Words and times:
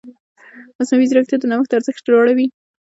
مصنوعي 0.77 1.05
ځیرکتیا 1.09 1.37
د 1.39 1.43
نوښت 1.51 1.71
ارزښت 1.77 2.03
لوړوي. 2.11 2.47